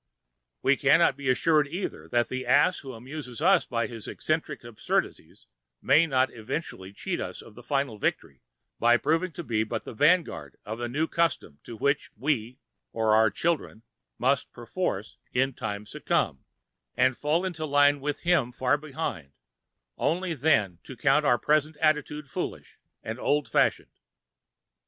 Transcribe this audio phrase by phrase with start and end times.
[0.63, 5.45] We cannot be sure, either, that the ass who amuses us by his eccentric absurdities
[5.79, 8.41] may not eventually cheat us of the final victory
[8.79, 12.57] by proving to be but the vanguard of a new custom to which we
[12.91, 13.83] or our children
[14.17, 16.45] must, perforce, in time succumb,
[16.97, 19.33] and fall into line with him far behind,
[19.99, 23.91] only then to count our present attitude foolish and old fashioned.